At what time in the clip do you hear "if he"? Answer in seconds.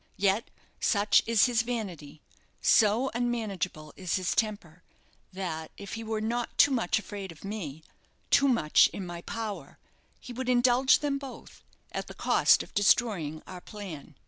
5.77-6.03